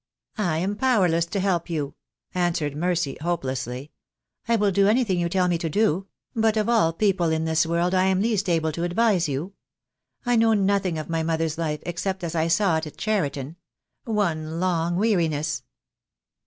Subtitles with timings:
[0.39, 1.93] '"I am powerless to help you,"
[2.33, 3.91] answered Mercy, hope lessly.
[4.47, 7.67] "I will do anything you tell me to do— but of all people in this
[7.67, 9.53] world I am least able to advise you.
[10.25, 13.57] I know nothing of my mother's life except as I saw it at Cheriton—
[14.03, 15.61] one long weariness."